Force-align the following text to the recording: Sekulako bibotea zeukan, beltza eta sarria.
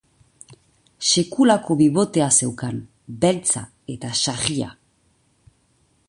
Sekulako 1.07 1.75
bibotea 1.81 2.29
zeukan, 2.41 2.79
beltza 3.25 3.63
eta 3.97 4.11
sarria. 4.23 4.71